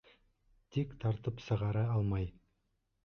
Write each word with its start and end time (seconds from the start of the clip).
Тик 0.77 0.95
тартып 1.05 1.43
сығара 1.49 1.85
алмай. 1.99 2.29